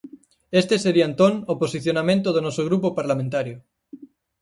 Este 0.61 0.75
sería 0.85 1.05
entón 1.11 1.33
o 1.51 1.53
posicionamento 1.61 2.27
do 2.31 2.41
noso 2.47 2.61
grupo 2.69 2.87
parlamentario. 2.99 3.57